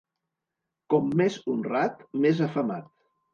Com 0.93 1.11
més 1.19 1.37
honrat 1.53 2.01
més 2.25 2.43
afamat. 2.49 2.91